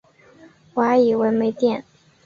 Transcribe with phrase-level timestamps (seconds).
[0.73, 1.83] 我还以为没电